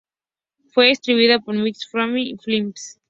Fue 0.73 0.87
distribuida 0.87 1.37
por 1.37 1.53
Miramax 1.53 1.87
Family 1.91 2.35
Films. 2.43 2.97